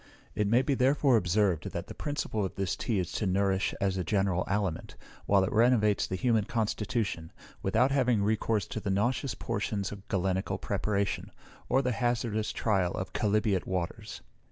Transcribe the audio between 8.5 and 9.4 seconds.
to the nauseous